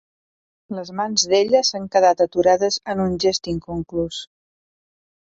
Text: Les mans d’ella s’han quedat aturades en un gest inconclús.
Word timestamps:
Les 0.77 0.89
mans 0.99 1.25
d’ella 1.33 1.61
s’han 1.69 1.87
quedat 1.97 2.25
aturades 2.27 2.81
en 2.95 3.05
un 3.07 3.17
gest 3.27 3.55
inconclús. 3.57 4.27